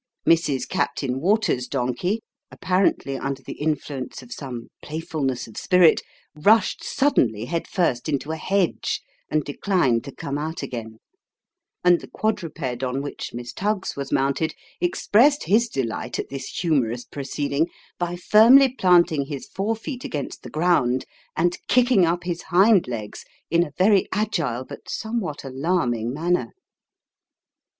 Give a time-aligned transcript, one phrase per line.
[0.27, 0.67] Mrs.
[0.67, 6.01] Captain Waters's donkey, apparently under the influence of some playfulness of spirit,
[6.33, 10.97] rushed suddenly, head first, into a hedge, and declined to come out again:
[11.83, 17.05] and the quadruped on which Miss Tuggs was mounted, expressed his delight at this humorous
[17.05, 17.67] proceeding
[17.99, 21.05] by firmly planting his fore feet against the ground,
[21.37, 26.53] and kicking up his hind legs in a very agile, but somewhat alarming manner.